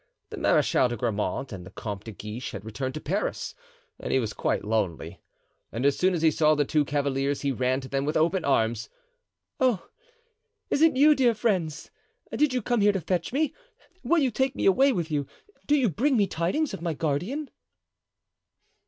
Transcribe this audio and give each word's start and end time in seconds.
The 0.31 0.37
Marechal 0.37 0.87
de 0.89 0.97
Grammont 0.97 1.51
and 1.53 1.63
the 1.63 1.69
Comte 1.69 2.05
de 2.05 2.11
Guiche 2.11 2.53
had 2.53 2.65
returned 2.65 2.95
to 2.95 2.99
Paris 2.99 3.53
and 3.99 4.11
he 4.11 4.17
was 4.17 4.33
quite 4.33 4.65
lonely. 4.65 5.21
And 5.71 5.85
as 5.85 5.95
soon 5.95 6.15
as 6.15 6.23
he 6.23 6.31
saw 6.31 6.55
the 6.55 6.65
two 6.65 6.83
cavaliers 6.83 7.41
he 7.41 7.51
ran 7.51 7.81
to 7.81 7.87
them 7.87 8.03
with 8.03 8.17
open 8.17 8.43
arms. 8.43 8.89
"Oh, 9.59 9.87
is 10.71 10.81
it 10.81 10.97
you, 10.97 11.13
dear 11.13 11.35
friends? 11.35 11.91
Did 12.35 12.51
you 12.51 12.63
come 12.63 12.81
here 12.81 12.93
to 12.93 12.99
fetch 12.99 13.31
me? 13.31 13.53
Will 14.01 14.23
you 14.23 14.31
take 14.31 14.55
me 14.55 14.65
away 14.65 14.91
with 14.91 15.11
you? 15.11 15.27
Do 15.67 15.75
you 15.75 15.87
bring 15.87 16.17
me 16.17 16.25
tidings 16.25 16.73
of 16.73 16.81
my 16.81 16.95
guardian?" 16.95 17.51